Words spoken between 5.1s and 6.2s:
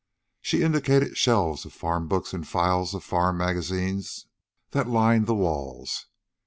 the walls.